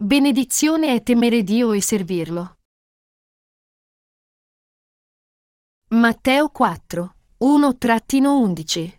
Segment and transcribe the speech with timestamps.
[0.00, 2.58] Benedizione è temere Dio e servirlo.
[5.88, 8.92] Matteo 4, 1-11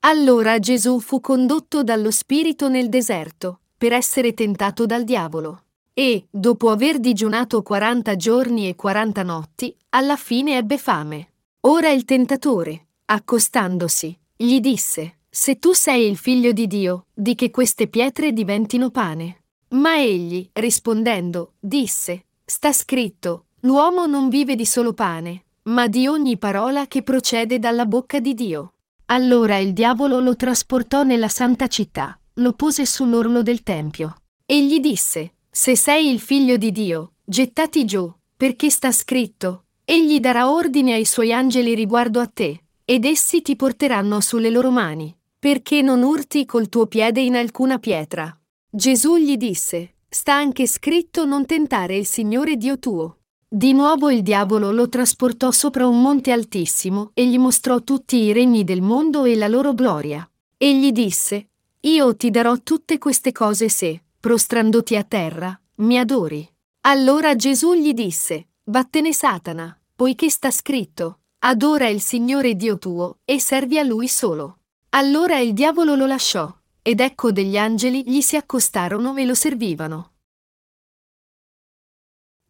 [0.00, 5.64] Allora Gesù fu condotto dallo Spirito nel deserto, per essere tentato dal diavolo.
[5.92, 11.32] E, dopo aver digiunato quaranta giorni e quaranta notti, alla fine ebbe fame.
[11.66, 17.50] Ora il tentatore, accostandosi, gli disse, Se tu sei il figlio di Dio, di che
[17.50, 19.39] queste pietre diventino pane.
[19.70, 26.38] Ma egli, rispondendo, disse, Sta scritto, l'uomo non vive di solo pane, ma di ogni
[26.38, 28.72] parola che procede dalla bocca di Dio.
[29.06, 34.80] Allora il diavolo lo trasportò nella santa città, lo pose sull'orlo del tempio, e gli
[34.80, 40.94] disse, Se sei il figlio di Dio, gettati giù, perché sta scritto, Egli darà ordine
[40.94, 46.02] ai suoi angeli riguardo a te, ed essi ti porteranno sulle loro mani, perché non
[46.02, 48.36] urti col tuo piede in alcuna pietra.
[48.72, 53.16] Gesù gli disse, Sta anche scritto non tentare il Signore Dio tuo.
[53.48, 58.32] Di nuovo il diavolo lo trasportò sopra un monte altissimo e gli mostrò tutti i
[58.32, 60.28] regni del mondo e la loro gloria.
[60.56, 61.48] E gli disse,
[61.80, 66.48] Io ti darò tutte queste cose se, prostrandoti a terra, mi adori.
[66.82, 73.40] Allora Gesù gli disse, Vattene Satana, poiché sta scritto, Adora il Signore Dio tuo e
[73.40, 74.58] servi a Lui solo.
[74.90, 76.52] Allora il diavolo lo lasciò,
[76.82, 80.12] ed ecco degli angeli gli si accostarono e lo servivano.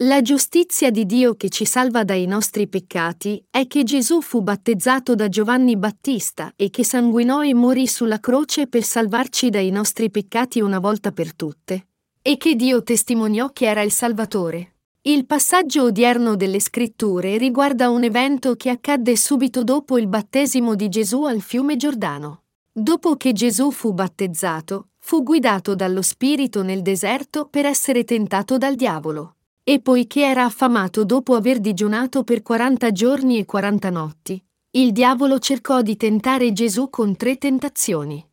[0.03, 5.15] La giustizia di Dio che ci salva dai nostri peccati è che Gesù fu battezzato
[5.15, 10.61] da Giovanni Battista e che sanguinò e morì sulla croce per salvarci dai nostri peccati
[10.61, 11.89] una volta per tutte,
[12.23, 14.77] e che Dio testimoniò che era il Salvatore.
[15.03, 20.89] Il passaggio odierno delle scritture riguarda un evento che accadde subito dopo il battesimo di
[20.89, 22.45] Gesù al fiume Giordano.
[22.81, 28.75] Dopo che Gesù fu battezzato, fu guidato dallo Spirito nel deserto per essere tentato dal
[28.75, 29.37] diavolo.
[29.63, 35.39] E poiché era affamato dopo aver digiunato per 40 giorni e 40 notti, il diavolo
[35.39, 38.27] cercò di tentare Gesù con tre tentazioni.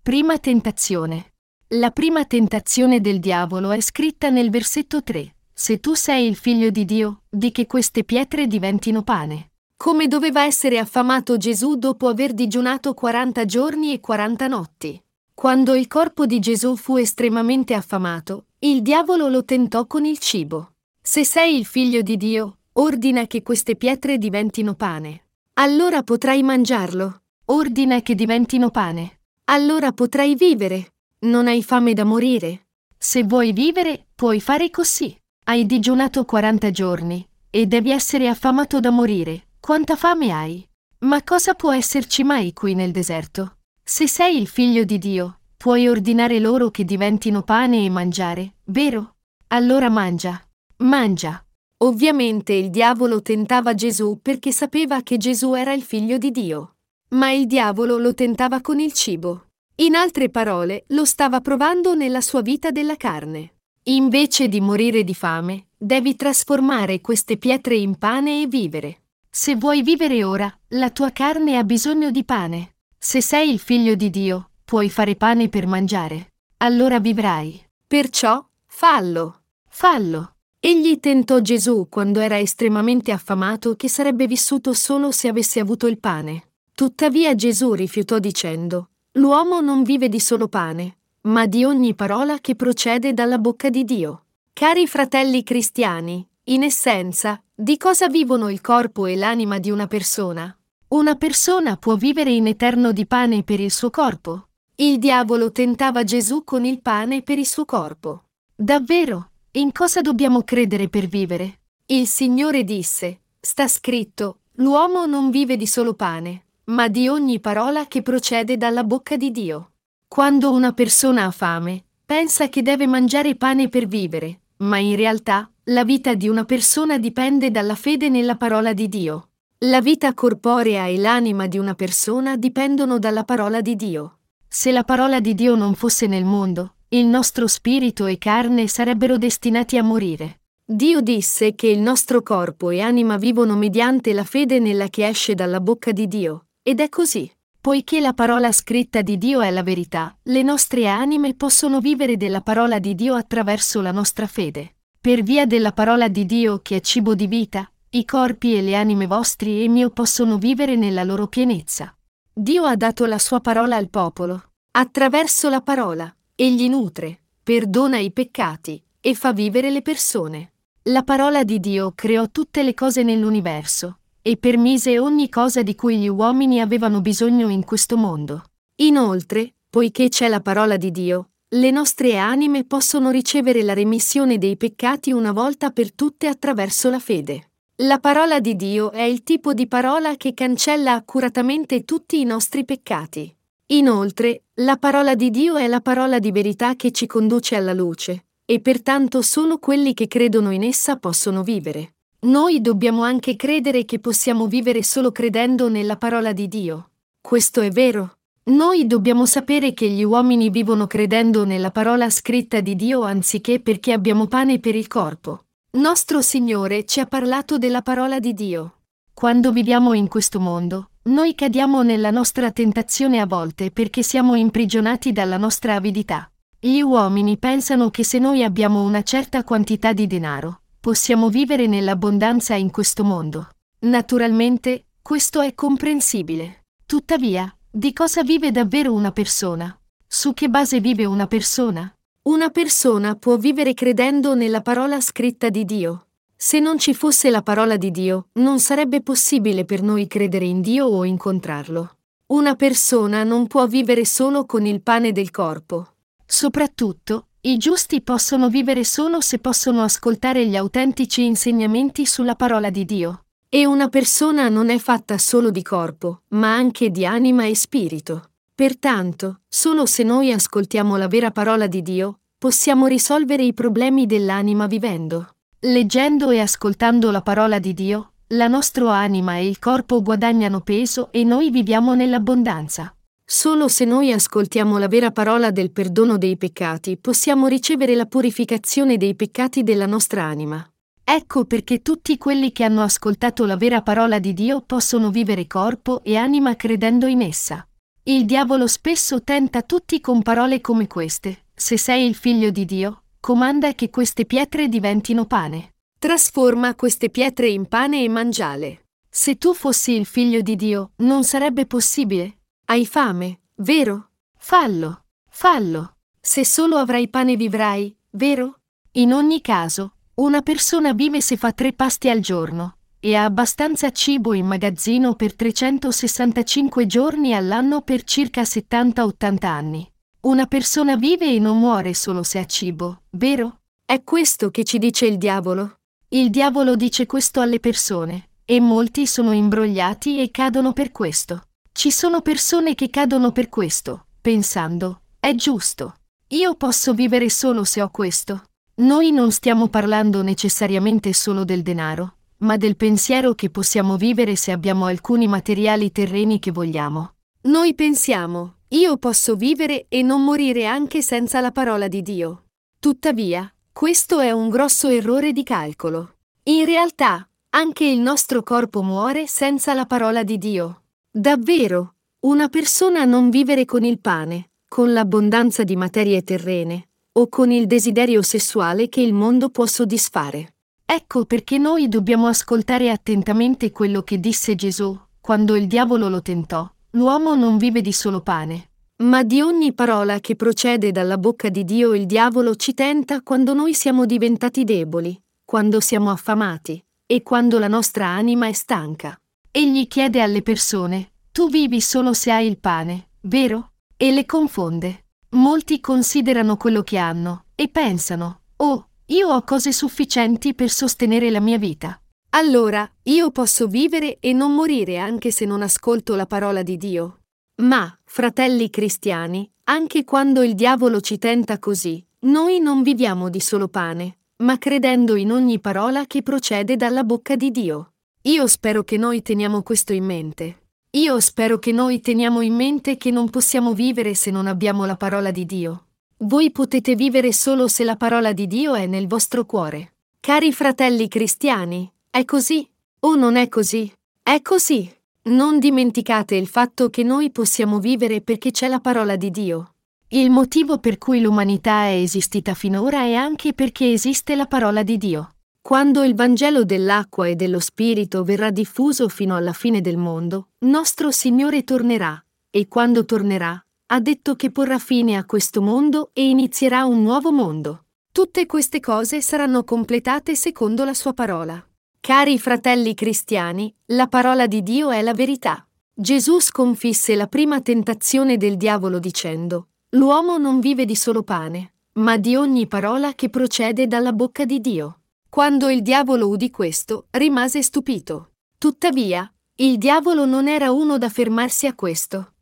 [0.00, 1.32] Prima tentazione.
[1.70, 5.34] La prima tentazione del diavolo è scritta nel versetto 3.
[5.52, 9.48] Se tu sei il figlio di Dio, di che queste pietre diventino pane.
[9.76, 15.02] Come doveva essere affamato Gesù dopo aver digiunato 40 giorni e 40 notti.
[15.34, 20.72] Quando il corpo di Gesù fu estremamente affamato, il diavolo lo tentò con il cibo.
[21.02, 25.24] Se sei il figlio di Dio, ordina che queste pietre diventino pane.
[25.54, 27.20] Allora potrai mangiarlo.
[27.46, 29.20] Ordina che diventino pane.
[29.44, 30.94] Allora potrai vivere.
[31.20, 32.68] Non hai fame da morire.
[32.96, 35.14] Se vuoi vivere, puoi fare così.
[35.44, 39.48] Hai digiunato 40 giorni e devi essere affamato da morire.
[39.64, 40.68] Quanta fame hai?
[41.06, 43.60] Ma cosa può esserci mai qui nel deserto?
[43.82, 49.14] Se sei il figlio di Dio, Puoi ordinare loro che diventino pane e mangiare, vero?
[49.46, 50.38] Allora mangia.
[50.82, 51.42] Mangia.
[51.78, 56.74] Ovviamente il diavolo tentava Gesù perché sapeva che Gesù era il figlio di Dio.
[57.12, 59.46] Ma il diavolo lo tentava con il cibo.
[59.76, 63.54] In altre parole, lo stava provando nella sua vita della carne.
[63.84, 68.98] Invece di morire di fame, devi trasformare queste pietre in pane e vivere.
[69.36, 72.76] Se vuoi vivere ora, la tua carne ha bisogno di pane.
[72.96, 76.34] Se sei il figlio di Dio, puoi fare pane per mangiare.
[76.58, 77.60] Allora vivrai.
[77.84, 79.40] Perciò, fallo.
[79.68, 80.36] Fallo.
[80.60, 85.98] Egli tentò Gesù quando era estremamente affamato che sarebbe vissuto solo se avesse avuto il
[85.98, 86.50] pane.
[86.72, 92.54] Tuttavia Gesù rifiutò dicendo, L'uomo non vive di solo pane, ma di ogni parola che
[92.54, 94.26] procede dalla bocca di Dio.
[94.52, 100.56] Cari fratelli cristiani, in essenza, di cosa vivono il corpo e l'anima di una persona?
[100.88, 106.02] Una persona può vivere in eterno di pane per il suo corpo, il diavolo tentava
[106.02, 108.24] Gesù con il pane per il suo corpo.
[108.56, 109.30] Davvero?
[109.52, 111.60] In cosa dobbiamo credere per vivere?
[111.86, 117.86] Il Signore disse, sta scritto, l'uomo non vive di solo pane, ma di ogni parola
[117.86, 119.74] che procede dalla bocca di Dio.
[120.08, 125.50] Quando una persona ha fame, pensa che deve mangiare pane per vivere, ma in realtà
[125.64, 129.28] la vita di una persona dipende dalla fede nella parola di Dio.
[129.58, 134.18] La vita corporea e l'anima di una persona dipendono dalla parola di Dio.
[134.46, 139.16] Se la parola di Dio non fosse nel mondo, il nostro spirito e carne sarebbero
[139.16, 140.40] destinati a morire.
[140.64, 145.34] Dio disse che il nostro corpo e anima vivono mediante la fede nella che esce
[145.34, 147.30] dalla bocca di Dio, ed è così.
[147.64, 152.42] Poiché la parola scritta di Dio è la verità, le nostre anime possono vivere della
[152.42, 154.74] parola di Dio attraverso la nostra fede.
[155.00, 158.74] Per via della parola di Dio che è cibo di vita, i corpi e le
[158.74, 161.96] anime vostri e mio possono vivere nella loro pienezza.
[162.30, 164.50] Dio ha dato la sua parola al popolo.
[164.72, 170.52] Attraverso la parola, Egli nutre, perdona i peccati e fa vivere le persone.
[170.82, 175.98] La parola di Dio creò tutte le cose nell'universo e permise ogni cosa di cui
[175.98, 178.44] gli uomini avevano bisogno in questo mondo.
[178.76, 184.56] Inoltre, poiché c'è la parola di Dio, le nostre anime possono ricevere la remissione dei
[184.56, 187.50] peccati una volta per tutte attraverso la fede.
[187.82, 192.64] La parola di Dio è il tipo di parola che cancella accuratamente tutti i nostri
[192.64, 193.30] peccati.
[193.66, 198.24] Inoltre, la parola di Dio è la parola di verità che ci conduce alla luce,
[198.46, 201.96] e pertanto solo quelli che credono in essa possono vivere.
[202.24, 206.92] Noi dobbiamo anche credere che possiamo vivere solo credendo nella parola di Dio.
[207.20, 208.16] Questo è vero.
[208.44, 213.92] Noi dobbiamo sapere che gli uomini vivono credendo nella parola scritta di Dio anziché perché
[213.92, 215.44] abbiamo pane per il corpo.
[215.72, 218.76] Nostro Signore ci ha parlato della parola di Dio.
[219.12, 225.12] Quando viviamo in questo mondo, noi cadiamo nella nostra tentazione a volte perché siamo imprigionati
[225.12, 226.30] dalla nostra avidità.
[226.58, 232.56] Gli uomini pensano che se noi abbiamo una certa quantità di denaro, possiamo vivere nell'abbondanza
[232.56, 233.48] in questo mondo.
[233.86, 236.64] Naturalmente, questo è comprensibile.
[236.84, 239.74] Tuttavia, di cosa vive davvero una persona?
[240.06, 241.90] Su che base vive una persona?
[242.24, 246.08] Una persona può vivere credendo nella parola scritta di Dio.
[246.36, 250.60] Se non ci fosse la parola di Dio, non sarebbe possibile per noi credere in
[250.60, 251.96] Dio o incontrarlo.
[252.26, 255.94] Una persona non può vivere solo con il pane del corpo.
[256.26, 262.86] Soprattutto, i giusti possono vivere solo se possono ascoltare gli autentici insegnamenti sulla parola di
[262.86, 263.24] Dio.
[263.50, 268.30] E una persona non è fatta solo di corpo, ma anche di anima e spirito.
[268.54, 274.66] Pertanto, solo se noi ascoltiamo la vera parola di Dio, possiamo risolvere i problemi dell'anima
[274.66, 275.34] vivendo.
[275.60, 281.12] Leggendo e ascoltando la parola di Dio, la nostra anima e il corpo guadagnano peso
[281.12, 282.93] e noi viviamo nell'abbondanza.
[283.26, 288.98] Solo se noi ascoltiamo la vera parola del perdono dei peccati possiamo ricevere la purificazione
[288.98, 290.66] dei peccati della nostra anima.
[291.02, 296.02] Ecco perché tutti quelli che hanno ascoltato la vera parola di Dio possono vivere corpo
[296.02, 297.66] e anima credendo in essa.
[298.04, 301.44] Il diavolo spesso tenta tutti con parole come queste.
[301.54, 305.70] Se sei il figlio di Dio, comanda che queste pietre diventino pane.
[305.98, 308.84] Trasforma queste pietre in pane e mangiale.
[309.08, 312.40] Se tu fossi il figlio di Dio, non sarebbe possibile.
[312.66, 314.08] Hai fame, vero?
[314.38, 315.96] Fallo, fallo.
[316.18, 318.60] Se solo avrai pane vivrai, vero?
[318.92, 323.90] In ogni caso, una persona vive se fa tre pasti al giorno, e ha abbastanza
[323.90, 329.92] cibo in magazzino per 365 giorni all'anno per circa 70-80 anni.
[330.20, 333.60] Una persona vive e non muore solo se ha cibo, vero?
[333.84, 335.80] È questo che ci dice il diavolo.
[336.08, 341.48] Il diavolo dice questo alle persone, e molti sono imbrogliati e cadono per questo.
[341.76, 345.96] Ci sono persone che cadono per questo, pensando, è giusto.
[346.28, 348.44] Io posso vivere solo se ho questo.
[348.76, 354.52] Noi non stiamo parlando necessariamente solo del denaro, ma del pensiero che possiamo vivere se
[354.52, 357.14] abbiamo alcuni materiali terreni che vogliamo.
[357.42, 362.44] Noi pensiamo, io posso vivere e non morire anche senza la parola di Dio.
[362.78, 366.18] Tuttavia, questo è un grosso errore di calcolo.
[366.44, 370.78] In realtà, anche il nostro corpo muore senza la parola di Dio.
[371.16, 371.94] Davvero,
[372.26, 377.68] una persona non vivere con il pane, con l'abbondanza di materie terrene, o con il
[377.68, 380.54] desiderio sessuale che il mondo può soddisfare.
[380.84, 386.68] Ecco perché noi dobbiamo ascoltare attentamente quello che disse Gesù, quando il diavolo lo tentò.
[386.90, 388.70] L'uomo non vive di solo pane,
[389.04, 393.54] ma di ogni parola che procede dalla bocca di Dio il diavolo ci tenta quando
[393.54, 399.16] noi siamo diventati deboli, quando siamo affamati e quando la nostra anima è stanca.
[399.56, 403.74] Egli chiede alle persone, tu vivi solo se hai il pane, vero?
[403.96, 405.04] E le confonde.
[405.36, 411.38] Molti considerano quello che hanno e pensano, oh, io ho cose sufficienti per sostenere la
[411.38, 411.96] mia vita.
[412.30, 417.20] Allora, io posso vivere e non morire anche se non ascolto la parola di Dio.
[417.62, 423.68] Ma, fratelli cristiani, anche quando il diavolo ci tenta così, noi non viviamo di solo
[423.68, 427.90] pane, ma credendo in ogni parola che procede dalla bocca di Dio.
[428.26, 430.62] Io spero che noi teniamo questo in mente.
[430.92, 434.96] Io spero che noi teniamo in mente che non possiamo vivere se non abbiamo la
[434.96, 435.88] parola di Dio.
[436.20, 439.96] Voi potete vivere solo se la parola di Dio è nel vostro cuore.
[440.20, 442.66] Cari fratelli cristiani, è così
[443.00, 443.92] o non è così?
[444.22, 444.90] È così.
[445.24, 449.74] Non dimenticate il fatto che noi possiamo vivere perché c'è la parola di Dio.
[450.08, 454.96] Il motivo per cui l'umanità è esistita finora è anche perché esiste la parola di
[454.96, 455.33] Dio.
[455.66, 461.10] Quando il Vangelo dell'acqua e dello Spirito verrà diffuso fino alla fine del mondo, nostro
[461.10, 466.84] Signore tornerà, e quando tornerà, ha detto che porrà fine a questo mondo e inizierà
[466.84, 467.86] un nuovo mondo.
[468.12, 471.66] Tutte queste cose saranno completate secondo la sua parola.
[471.98, 475.66] Cari fratelli cristiani, la parola di Dio è la verità.
[475.94, 482.18] Gesù sconfisse la prima tentazione del diavolo dicendo, L'uomo non vive di solo pane, ma
[482.18, 484.98] di ogni parola che procede dalla bocca di Dio.
[485.34, 488.34] Quando il diavolo udì questo, rimase stupito.
[488.56, 492.34] Tuttavia, il diavolo non era uno da fermarsi a questo.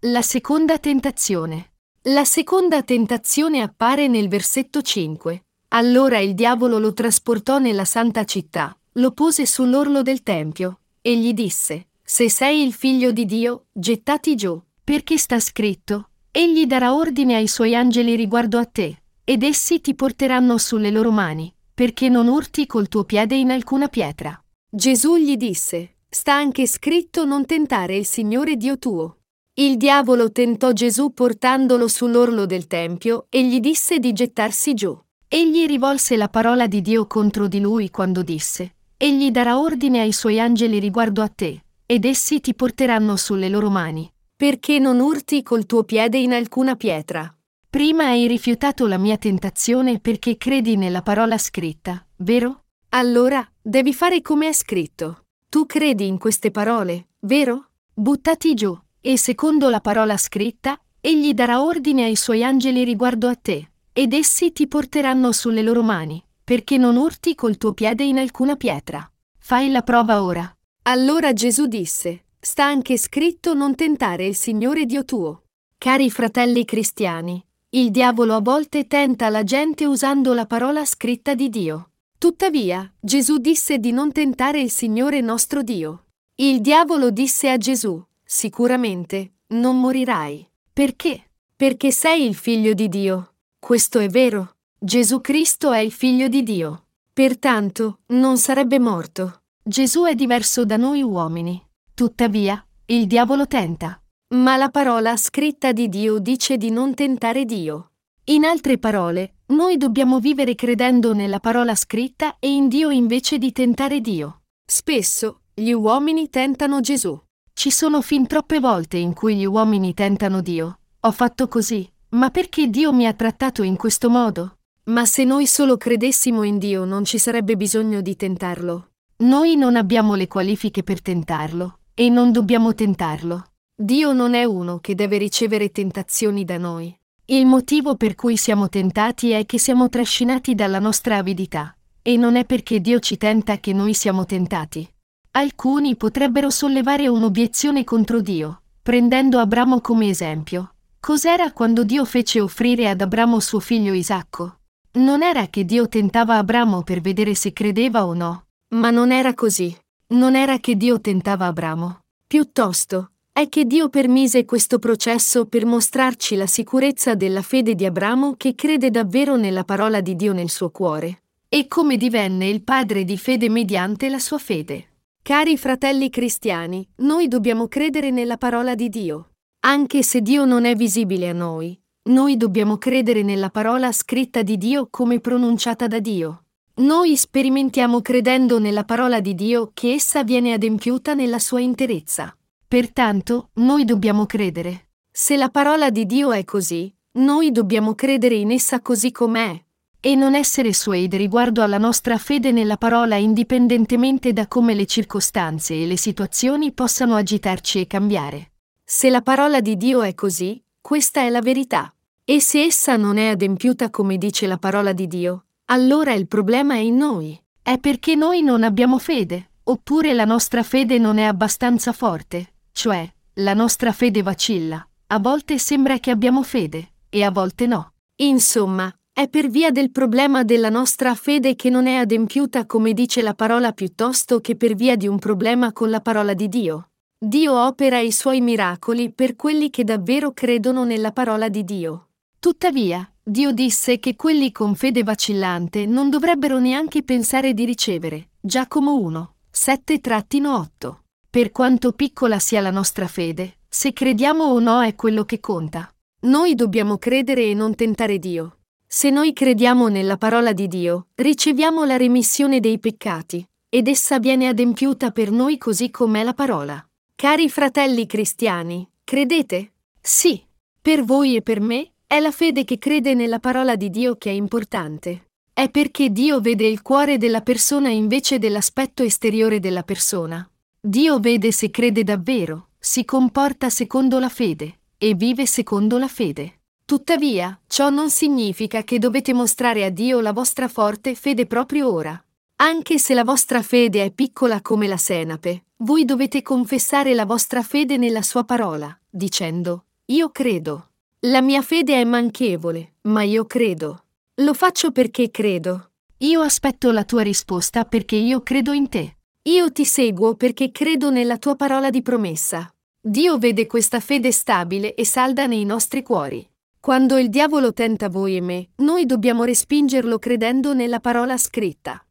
[0.00, 1.72] La seconda tentazione.
[2.02, 5.46] La seconda tentazione appare nel versetto 5.
[5.68, 11.32] Allora il diavolo lo trasportò nella santa città, lo pose sull'orlo del tempio, e gli
[11.32, 17.36] disse, Se sei il figlio di Dio, gettati giù, perché sta scritto, Egli darà ordine
[17.36, 22.28] ai suoi angeli riguardo a te, ed essi ti porteranno sulle loro mani, perché non
[22.28, 24.42] urti col tuo piede in alcuna pietra.
[24.70, 29.18] Gesù gli disse, Sta anche scritto non tentare il Signore Dio tuo.
[29.52, 34.98] Il diavolo tentò Gesù portandolo sull'orlo del Tempio e gli disse di gettarsi giù.
[35.28, 40.12] Egli rivolse la parola di Dio contro di lui quando disse, Egli darà ordine ai
[40.12, 45.42] suoi angeli riguardo a te, ed essi ti porteranno sulle loro mani, perché non urti
[45.42, 47.30] col tuo piede in alcuna pietra.
[47.70, 52.62] Prima hai rifiutato la mia tentazione perché credi nella parola scritta, vero?
[52.90, 55.24] Allora, devi fare come è scritto.
[55.50, 57.68] Tu credi in queste parole, vero?
[57.92, 63.34] Buttati giù, e secondo la parola scritta, egli darà ordine ai suoi angeli riguardo a
[63.34, 68.16] te ed essi ti porteranno sulle loro mani, perché non urti col tuo piede in
[68.16, 69.06] alcuna pietra.
[69.38, 70.50] Fai la prova ora.
[70.84, 75.42] Allora Gesù disse, sta anche scritto non tentare il Signore Dio tuo.
[75.76, 81.50] Cari fratelli cristiani, il diavolo a volte tenta la gente usando la parola scritta di
[81.50, 81.90] Dio.
[82.16, 86.06] Tuttavia, Gesù disse di non tentare il Signore nostro Dio.
[86.36, 90.48] Il diavolo disse a Gesù, sicuramente, non morirai.
[90.72, 91.30] Perché?
[91.54, 93.34] Perché sei il figlio di Dio.
[93.58, 94.56] Questo è vero.
[94.78, 96.86] Gesù Cristo è il figlio di Dio.
[97.12, 99.42] Pertanto, non sarebbe morto.
[99.62, 101.62] Gesù è diverso da noi uomini.
[101.92, 104.00] Tuttavia, il diavolo tenta.
[104.34, 107.92] Ma la parola scritta di Dio dice di non tentare Dio.
[108.24, 113.52] In altre parole, noi dobbiamo vivere credendo nella parola scritta e in Dio invece di
[113.52, 114.42] tentare Dio.
[114.66, 117.18] Spesso, gli uomini tentano Gesù.
[117.54, 120.80] Ci sono fin troppe volte in cui gli uomini tentano Dio.
[121.00, 124.58] Ho fatto così, ma perché Dio mi ha trattato in questo modo?
[124.90, 128.90] Ma se noi solo credessimo in Dio non ci sarebbe bisogno di tentarlo.
[129.20, 133.44] Noi non abbiamo le qualifiche per tentarlo e non dobbiamo tentarlo.
[133.80, 136.92] Dio non è uno che deve ricevere tentazioni da noi.
[137.26, 142.34] Il motivo per cui siamo tentati è che siamo trascinati dalla nostra avidità, e non
[142.34, 144.84] è perché Dio ci tenta che noi siamo tentati.
[145.30, 152.88] Alcuni potrebbero sollevare un'obiezione contro Dio, prendendo Abramo come esempio, Cos'era quando Dio fece offrire
[152.88, 154.58] ad Abramo suo figlio Isacco?
[154.94, 159.34] Non era che Dio tentava Abramo per vedere se credeva o no, ma non era
[159.34, 159.72] così.
[160.08, 162.00] Non era che Dio tentava Abramo.
[162.26, 168.34] Piuttosto, è che Dio permise questo processo per mostrarci la sicurezza della fede di Abramo
[168.36, 173.04] che crede davvero nella parola di Dio nel suo cuore, e come divenne il padre
[173.04, 174.88] di fede mediante la sua fede.
[175.22, 179.28] Cari fratelli cristiani, noi dobbiamo credere nella parola di Dio.
[179.60, 184.56] Anche se Dio non è visibile a noi, noi dobbiamo credere nella parola scritta di
[184.56, 186.44] Dio come pronunciata da Dio.
[186.78, 192.32] Noi sperimentiamo credendo nella parola di Dio che essa viene adempiuta nella sua interezza.
[192.68, 194.90] Pertanto, noi dobbiamo credere.
[195.10, 199.58] Se la parola di Dio è così, noi dobbiamo credere in essa così com'è,
[200.00, 205.80] e non essere suede riguardo alla nostra fede nella parola indipendentemente da come le circostanze
[205.80, 208.50] e le situazioni possano agitarci e cambiare.
[208.84, 211.90] Se la parola di Dio è così, questa è la verità.
[212.22, 216.74] E se essa non è adempiuta come dice la parola di Dio, allora il problema
[216.74, 217.42] è in noi.
[217.62, 223.08] È perché noi non abbiamo fede, oppure la nostra fede non è abbastanza forte, cioè,
[223.34, 224.86] la nostra fede vacilla.
[225.08, 227.92] A volte sembra che abbiamo fede, e a volte no.
[228.16, 233.20] Insomma, è per via del problema della nostra fede che non è adempiuta come dice
[233.20, 236.90] la parola piuttosto che per via di un problema con la parola di Dio.
[237.18, 242.10] Dio opera i suoi miracoli per quelli che davvero credono nella parola di Dio.
[242.38, 248.28] Tuttavia, Dio disse che quelli con fede vacillante non dovrebbero neanche pensare di ricevere.
[248.40, 251.07] Giacomo 1, 7-8.
[251.30, 255.92] Per quanto piccola sia la nostra fede, se crediamo o no è quello che conta.
[256.20, 258.58] Noi dobbiamo credere e non tentare Dio.
[258.86, 264.48] Se noi crediamo nella parola di Dio, riceviamo la remissione dei peccati, ed essa viene
[264.48, 266.82] adempiuta per noi così com'è la parola.
[267.14, 269.72] Cari fratelli cristiani, Credete?
[270.02, 270.42] Sì.
[270.82, 274.28] Per voi e per me, è la fede che crede nella parola di Dio che
[274.28, 275.28] è importante.
[275.52, 280.46] È perché Dio vede il cuore della persona invece dell'aspetto esteriore della persona.
[280.80, 286.60] Dio vede se crede davvero, si comporta secondo la fede e vive secondo la fede.
[286.84, 292.24] Tuttavia, ciò non significa che dovete mostrare a Dio la vostra forte fede proprio ora.
[292.60, 297.62] Anche se la vostra fede è piccola come la senape, voi dovete confessare la vostra
[297.62, 300.90] fede nella sua parola, dicendo, Io credo.
[301.22, 304.04] La mia fede è manchevole, ma io credo.
[304.36, 305.90] Lo faccio perché credo.
[306.18, 309.17] Io aspetto la tua risposta perché io credo in te.
[309.48, 312.70] Io ti seguo perché credo nella tua parola di promessa.
[313.00, 316.46] Dio vede questa fede stabile e salda nei nostri cuori.
[316.78, 322.06] Quando il diavolo tenta voi e me, noi dobbiamo respingerlo credendo nella parola scritta.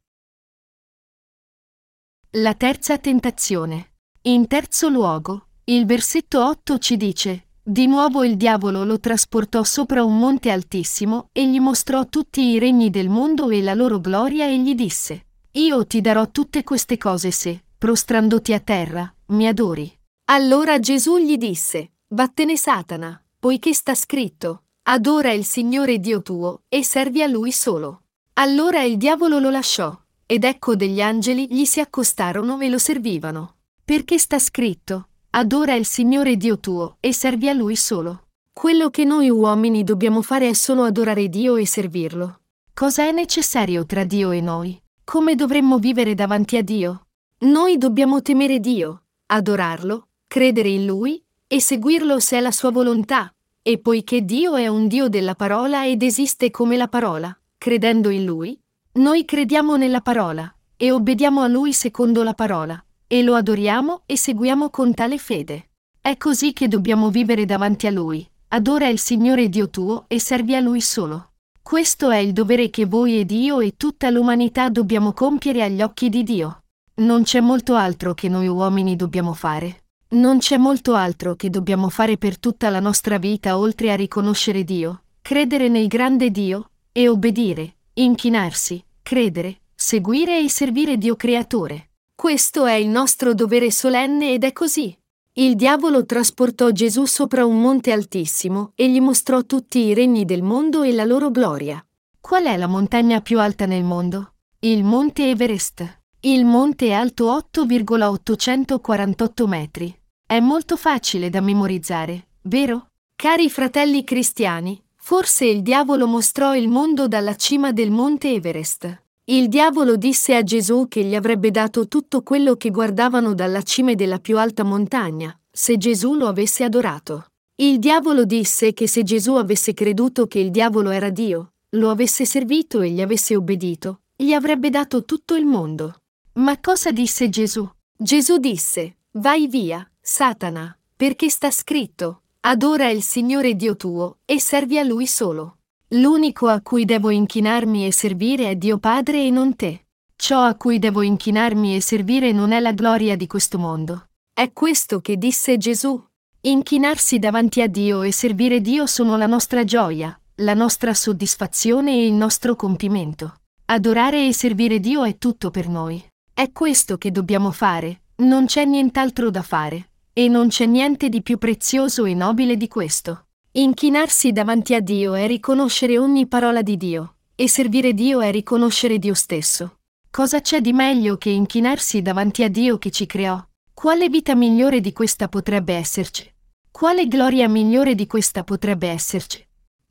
[2.30, 3.92] La terza tentazione.
[4.22, 10.02] In terzo luogo, il versetto 8 ci dice, di nuovo il diavolo lo trasportò sopra
[10.02, 14.46] un monte altissimo e gli mostrò tutti i regni del mondo e la loro gloria
[14.46, 15.27] e gli disse,
[15.58, 19.92] Io ti darò tutte queste cose se, prostrandoti a terra, mi adori.
[20.26, 26.84] Allora Gesù gli disse, Vattene Satana, poiché sta scritto, Adora il Signore Dio tuo e
[26.84, 28.02] servi a Lui solo.
[28.34, 33.56] Allora il diavolo lo lasciò, ed ecco degli angeli gli si accostarono e lo servivano.
[33.84, 38.28] Perché sta scritto, Adora il Signore Dio tuo e servi a Lui solo.
[38.52, 42.42] Quello che noi uomini dobbiamo fare è solo adorare Dio e servirlo.
[42.72, 44.80] Cosa è necessario tra Dio e noi?
[45.10, 47.06] Come dovremmo vivere davanti a Dio?
[47.38, 53.34] Noi dobbiamo temere Dio, adorarlo, credere in Lui e seguirlo se è la sua volontà.
[53.62, 58.26] E poiché Dio è un Dio della parola ed esiste come la parola, credendo in
[58.26, 58.60] Lui,
[58.96, 64.14] noi crediamo nella parola e obbediamo a Lui secondo la parola e lo adoriamo e
[64.18, 65.70] seguiamo con tale fede.
[66.02, 68.28] È così che dobbiamo vivere davanti a Lui.
[68.48, 71.27] Adora il Signore Dio tuo e servi a Lui solo.
[71.68, 76.08] Questo è il dovere che voi ed io e tutta l'umanità dobbiamo compiere agli occhi
[76.08, 76.62] di Dio.
[77.02, 79.82] Non c'è molto altro che noi uomini dobbiamo fare.
[80.12, 84.64] Non c'è molto altro che dobbiamo fare per tutta la nostra vita oltre a riconoscere
[84.64, 91.90] Dio, credere nel grande Dio e obbedire, inchinarsi, credere, seguire e servire Dio Creatore.
[92.14, 94.97] Questo è il nostro dovere solenne ed è così.
[95.38, 100.42] Il diavolo trasportò Gesù sopra un monte altissimo e gli mostrò tutti i regni del
[100.42, 101.80] mondo e la loro gloria.
[102.20, 104.32] Qual è la montagna più alta nel mondo?
[104.58, 106.00] Il monte Everest.
[106.22, 109.96] Il monte è alto 8,848 metri.
[110.26, 112.88] È molto facile da memorizzare, vero?
[113.14, 119.04] Cari fratelli cristiani, forse il diavolo mostrò il mondo dalla cima del monte Everest.
[119.30, 123.92] Il diavolo disse a Gesù che gli avrebbe dato tutto quello che guardavano dalla cima
[123.92, 127.26] della più alta montagna, se Gesù lo avesse adorato.
[127.56, 132.24] Il diavolo disse che se Gesù avesse creduto che il diavolo era Dio, lo avesse
[132.24, 135.96] servito e gli avesse obbedito, gli avrebbe dato tutto il mondo.
[136.34, 137.68] Ma cosa disse Gesù?
[137.98, 144.78] Gesù disse, Vai via, Satana, perché sta scritto, adora il Signore Dio tuo e servi
[144.78, 145.57] a Lui solo.
[145.92, 149.86] L'unico a cui devo inchinarmi e servire è Dio Padre e non te.
[150.14, 154.08] Ciò a cui devo inchinarmi e servire non è la gloria di questo mondo.
[154.30, 155.98] È questo che disse Gesù.
[156.42, 162.06] Inchinarsi davanti a Dio e servire Dio sono la nostra gioia, la nostra soddisfazione e
[162.06, 163.36] il nostro compimento.
[163.64, 166.04] Adorare e servire Dio è tutto per noi.
[166.34, 171.22] È questo che dobbiamo fare, non c'è nient'altro da fare, e non c'è niente di
[171.22, 173.27] più prezioso e nobile di questo.
[173.52, 178.98] Inchinarsi davanti a Dio è riconoscere ogni parola di Dio, e servire Dio è riconoscere
[178.98, 179.78] Dio stesso.
[180.10, 183.42] Cosa c'è di meglio che inchinarsi davanti a Dio che ci creò?
[183.72, 186.30] Quale vita migliore di questa potrebbe esserci?
[186.70, 189.42] Quale gloria migliore di questa potrebbe esserci?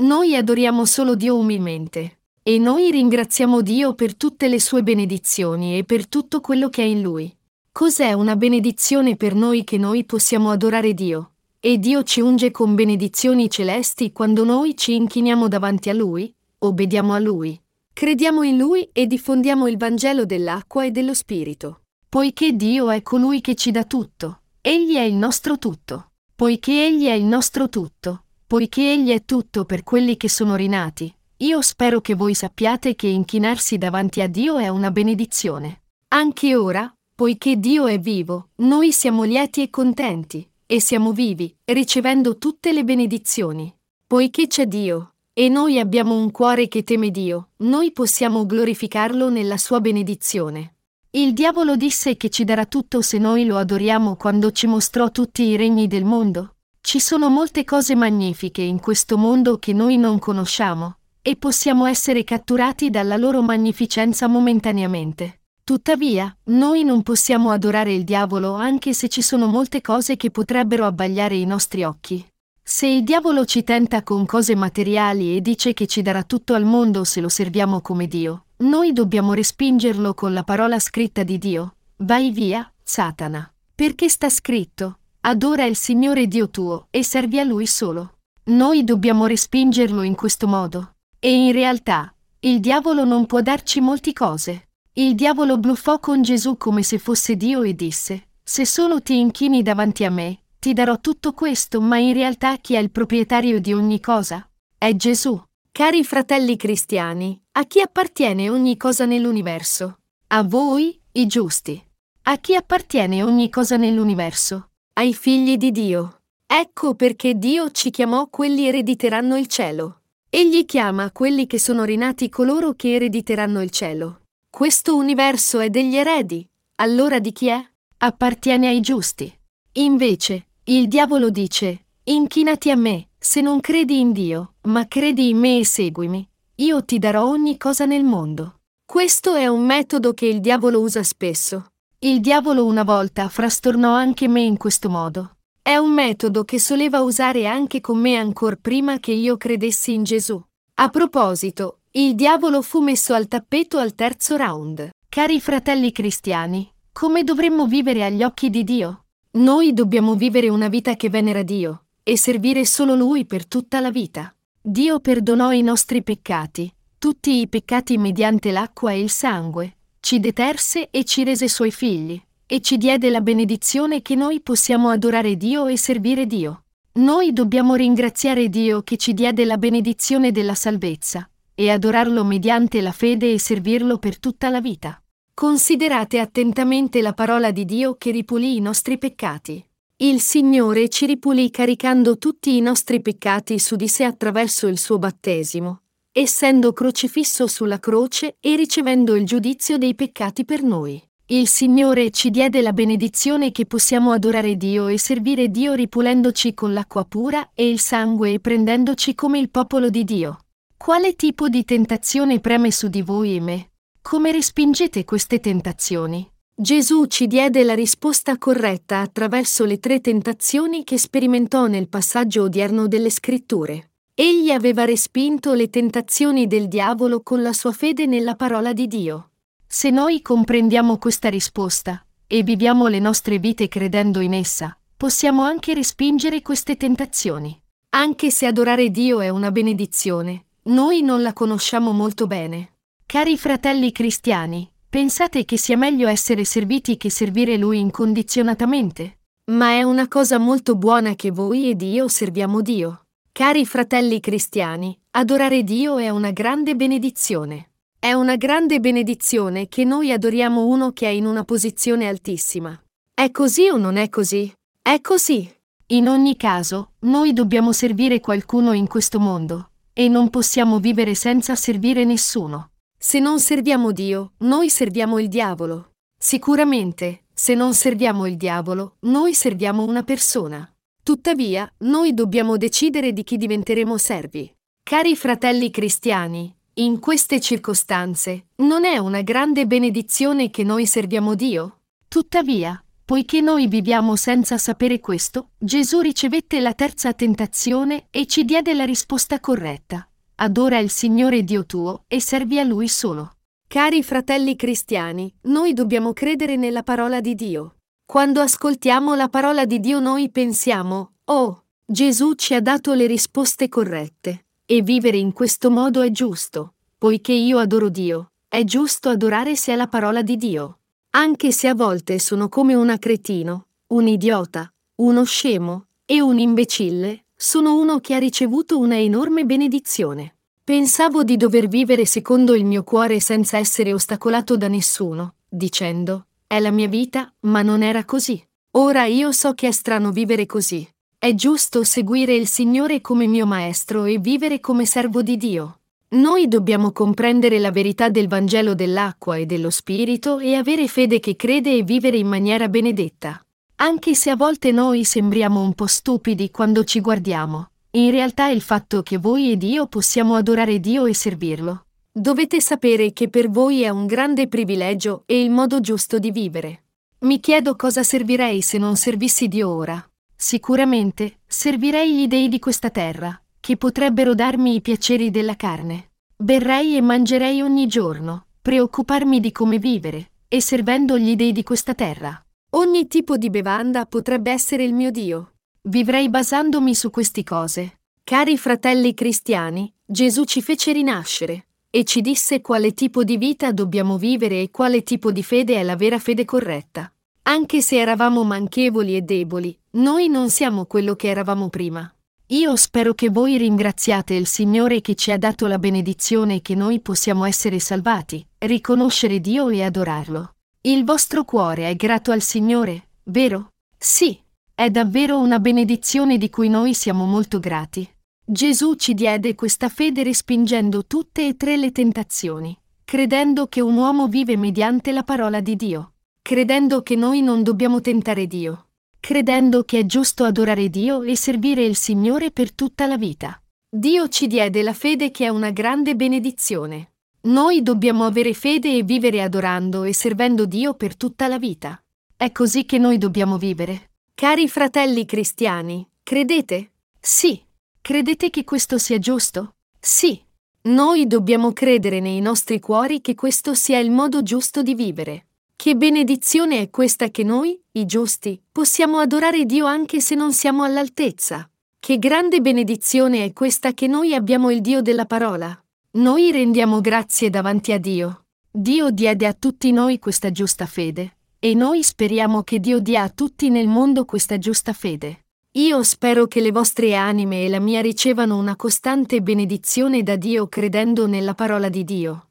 [0.04, 5.84] Noi adoriamo solo Dio umilmente, e noi ringraziamo Dio per tutte le sue benedizioni e
[5.84, 7.36] per tutto quello che è in Lui.
[7.72, 11.32] Cos'è una benedizione per noi che noi possiamo adorare Dio?
[11.60, 17.14] E Dio ci unge con benedizioni celesti quando noi ci inchiniamo davanti a Lui, obbediamo
[17.14, 17.60] a Lui,
[17.92, 21.82] crediamo in Lui e diffondiamo il Vangelo dell'acqua e dello Spirito.
[22.08, 26.12] Poiché Dio è colui che ci dà tutto, Egli è il nostro tutto.
[26.36, 31.12] Poiché Egli è il nostro tutto, poiché Egli è tutto per quelli che sono rinati,
[31.38, 35.82] io spero che voi sappiate che inchinarsi davanti a Dio è una benedizione.
[36.10, 42.38] Anche ora, poiché Dio è vivo, noi siamo lieti e contenti, e siamo vivi, ricevendo
[42.38, 43.74] tutte le benedizioni.
[44.06, 49.58] Poiché c'è Dio, e noi abbiamo un cuore che teme Dio, noi possiamo glorificarlo nella
[49.58, 50.76] sua benedizione.
[51.12, 55.44] Il diavolo disse che ci darà tutto se noi lo adoriamo quando ci mostrò tutti
[55.44, 56.56] i regni del mondo.
[56.82, 62.26] Ci sono molte cose magnifiche in questo mondo che noi non conosciamo, e possiamo essere
[62.26, 65.44] catturati dalla loro magnificenza momentaneamente.
[65.68, 70.86] Tuttavia, noi non possiamo adorare il diavolo anche se ci sono molte cose che potrebbero
[70.86, 72.26] abbagliare i nostri occhi.
[72.64, 76.64] Se il diavolo ci tenta con cose materiali e dice che ci darà tutto al
[76.64, 81.76] mondo se lo serviamo come Dio, noi dobbiamo respingerlo con la parola scritta di Dio.
[81.98, 83.54] Vai via, Satana.
[83.76, 88.20] Perché sta scritto, adora il Signore Dio tuo e servi a Lui solo.
[88.46, 90.94] Noi dobbiamo respingerlo in questo modo.
[91.20, 94.67] E in realtà, il diavolo non può darci molte cose.
[95.00, 99.62] Il diavolo bluffò con Gesù come se fosse Dio e disse, Se solo ti inchini
[99.62, 103.74] davanti a me, ti darò tutto questo, ma in realtà chi è il proprietario di
[103.74, 104.50] ogni cosa?
[104.76, 105.40] È Gesù.
[105.72, 110.00] Cari fratelli cristiani, a chi appartiene ogni cosa nell'universo?
[110.30, 111.80] A voi, i giusti.
[112.24, 114.70] A chi appartiene ogni cosa nell'universo?
[114.94, 116.22] Ai figli di Dio.
[116.48, 120.00] Ecco perché Dio ci chiamò quelli erediteranno il cielo.
[120.28, 124.22] Egli chiama quelli che sono rinati coloro che erediteranno il cielo.
[124.50, 126.48] Questo universo è degli eredi.
[126.76, 127.64] Allora di chi è?
[127.98, 129.32] Appartiene ai giusti.
[129.74, 135.38] Invece, il diavolo dice, inchinati a me, se non credi in Dio, ma credi in
[135.38, 138.62] me e seguimi, io ti darò ogni cosa nel mondo.
[138.84, 141.68] Questo è un metodo che il diavolo usa spesso.
[142.00, 145.38] Il diavolo una volta frastornò anche me in questo modo.
[145.62, 150.04] È un metodo che soleva usare anche con me ancora prima che io credessi in
[150.04, 150.42] Gesù.
[150.76, 154.90] A proposito, il diavolo fu messo al tappeto al terzo round.
[155.10, 159.06] Cari fratelli cristiani, come dovremmo vivere agli occhi di Dio?
[159.32, 163.90] Noi dobbiamo vivere una vita che venera Dio e servire solo Lui per tutta la
[163.90, 164.32] vita.
[164.62, 170.92] Dio perdonò i nostri peccati, tutti i peccati mediante l'acqua e il sangue, ci deterse
[170.92, 175.66] e ci rese Suoi figli, e ci diede la benedizione che noi possiamo adorare Dio
[175.66, 176.66] e servire Dio.
[176.98, 181.28] Noi dobbiamo ringraziare Dio che ci diede la benedizione della salvezza
[181.60, 185.02] e adorarlo mediante la fede e servirlo per tutta la vita.
[185.34, 189.66] Considerate attentamente la parola di Dio che ripulì i nostri peccati.
[189.98, 195.00] Il Signore ci ripulì caricando tutti i nostri peccati su di sé attraverso il suo
[195.00, 201.02] battesimo, essendo crocifisso sulla croce e ricevendo il giudizio dei peccati per noi.
[201.30, 206.72] Il Signore ci diede la benedizione che possiamo adorare Dio e servire Dio ripulendoci con
[206.72, 210.38] l'acqua pura e il sangue e prendendoci come il popolo di Dio.
[210.78, 213.72] Quale tipo di tentazione preme su di voi e me?
[214.02, 216.26] Come respingete queste tentazioni?
[216.56, 222.88] Gesù ci diede la risposta corretta attraverso le tre tentazioni che sperimentò nel passaggio odierno
[222.88, 223.92] delle scritture.
[224.14, 229.32] Egli aveva respinto le tentazioni del diavolo con la sua fede nella parola di Dio.
[229.68, 235.74] Se noi comprendiamo questa risposta e viviamo le nostre vite credendo in essa, possiamo anche
[235.74, 237.60] respingere queste tentazioni.
[237.90, 242.74] Anche se adorare Dio è una benedizione, noi non la conosciamo molto bene.
[243.06, 249.20] Cari fratelli cristiani, pensate che sia meglio essere serviti che servire Lui incondizionatamente?
[249.52, 253.04] Ma è una cosa molto buona che voi ed io serviamo Dio.
[253.32, 257.70] Cari fratelli cristiani, adorare Dio è una grande benedizione.
[257.98, 262.78] È una grande benedizione che noi adoriamo uno che è in una posizione altissima.
[263.14, 264.52] È così o non è così?
[264.82, 265.50] È così.
[265.88, 271.56] In ogni caso, noi dobbiamo servire qualcuno in questo mondo, e non possiamo vivere senza
[271.56, 272.74] servire nessuno.
[272.96, 275.94] Se non serviamo Dio, noi serviamo il diavolo.
[276.16, 280.72] Sicuramente, se non serviamo il diavolo, noi serviamo una persona.
[281.02, 284.54] Tuttavia, noi dobbiamo decidere di chi diventeremo servi.
[284.84, 291.80] Cari fratelli cristiani, in queste circostanze, non è una grande benedizione che noi serviamo Dio?
[292.08, 298.74] Tuttavia, Poiché noi viviamo senza sapere questo, Gesù ricevette la terza tentazione e ci diede
[298.74, 300.06] la risposta corretta.
[300.36, 303.38] Adora il Signore Dio tuo e servi a Lui solo.
[303.66, 307.76] Cari fratelli cristiani, noi dobbiamo credere nella parola di Dio.
[308.06, 313.70] Quando ascoltiamo la parola di Dio noi pensiamo, oh, Gesù ci ha dato le risposte
[313.70, 314.48] corrette.
[314.66, 316.74] E vivere in questo modo è giusto.
[316.98, 320.80] Poiché io adoro Dio, è giusto adorare se è la parola di Dio
[321.18, 327.26] anche se a volte sono come una cretino, un idiota, uno scemo e un imbecille,
[327.36, 330.36] sono uno che ha ricevuto una enorme benedizione.
[330.64, 336.60] Pensavo di dover vivere secondo il mio cuore senza essere ostacolato da nessuno, dicendo, è
[336.60, 338.40] la mia vita, ma non era così.
[338.72, 340.88] Ora io so che è strano vivere così.
[341.18, 345.77] È giusto seguire il Signore come mio Maestro e vivere come servo di Dio.
[346.10, 351.36] Noi dobbiamo comprendere la verità del Vangelo dell'acqua e dello Spirito e avere fede che
[351.36, 353.46] crede e vivere in maniera benedetta.
[353.80, 358.62] Anche se a volte noi sembriamo un po' stupidi quando ci guardiamo, in realtà il
[358.62, 361.88] fatto che voi ed io possiamo adorare Dio e servirlo.
[362.10, 366.84] Dovete sapere che per voi è un grande privilegio e il modo giusto di vivere.
[367.20, 370.10] Mi chiedo cosa servirei se non servissi Dio ora.
[370.34, 376.12] Sicuramente servirei gli dei di questa terra, che potrebbero darmi i piaceri della carne.
[376.38, 381.94] Berrei e mangerei ogni giorno, preoccuparmi di come vivere, e servendo gli dei di questa
[381.94, 382.42] terra.
[382.70, 385.56] Ogni tipo di bevanda potrebbe essere il mio Dio.
[385.82, 388.00] Vivrei basandomi su queste cose.
[388.24, 394.18] Cari fratelli cristiani, Gesù ci fece rinascere e ci disse quale tipo di vita dobbiamo
[394.18, 397.12] vivere e quale tipo di fede è la vera fede corretta.
[397.42, 402.10] Anche se eravamo manchevoli e deboli, noi non siamo quello che eravamo prima.
[402.52, 407.02] Io spero che voi ringraziate il Signore che ci ha dato la benedizione che noi
[407.02, 410.54] possiamo essere salvati, riconoscere Dio e adorarlo.
[410.80, 413.74] Il vostro cuore è grato al Signore, vero?
[413.98, 414.40] Sì,
[414.74, 418.10] è davvero una benedizione di cui noi siamo molto grati.
[418.46, 424.30] Gesù ci diede questa fede respingendo tutte e tre le tentazioni, credendo che un uomo
[424.30, 428.87] vive mediante la parola di Dio, credendo che noi non dobbiamo tentare Dio,
[429.20, 433.62] credendo che è giusto adorare Dio e servire il Signore per tutta la vita.
[433.90, 437.14] Dio ci diede la fede che è una grande benedizione.
[437.48, 442.02] Noi dobbiamo avere fede e vivere adorando e servendo Dio per tutta la vita.
[442.36, 444.12] È così che noi dobbiamo vivere.
[444.34, 446.92] Cari fratelli cristiani, credete?
[447.20, 447.64] Sì.
[448.02, 449.76] Credete che questo sia giusto?
[450.00, 450.42] Sì.
[450.84, 455.47] Noi dobbiamo credere nei nostri cuori che questo sia il modo giusto di vivere.
[455.80, 460.82] Che benedizione è questa che noi, i giusti, possiamo adorare Dio anche se non siamo
[460.82, 461.70] all'altezza.
[462.00, 465.80] Che grande benedizione è questa che noi abbiamo il Dio della parola.
[466.14, 468.46] Noi rendiamo grazie davanti a Dio.
[468.72, 473.30] Dio diede a tutti noi questa giusta fede, e noi speriamo che Dio dia a
[473.30, 475.46] tutti nel mondo questa giusta fede.
[475.74, 480.68] Io spero che le vostre anime e la mia ricevano una costante benedizione da Dio
[480.68, 482.47] credendo nella parola di Dio.